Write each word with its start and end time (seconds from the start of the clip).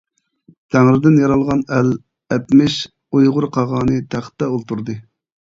تەڭرىدىن 0.75 1.17
يارالغان 1.23 1.61
ئەل 1.75 1.91
ئەتمىش 2.37 2.79
ئۇيغۇر 3.19 3.47
قاغانى 3.59 4.03
تەختتە 4.17 4.49
ئولتۇردى. 4.55 4.99